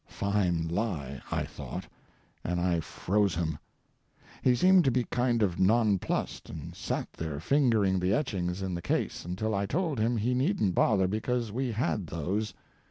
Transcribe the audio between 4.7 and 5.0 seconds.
to